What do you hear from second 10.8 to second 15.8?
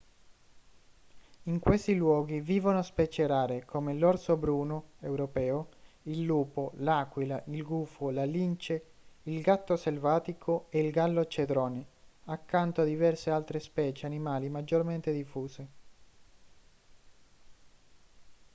il gallo cedrone accanto a diverse altre specie animali maggiormente diffuse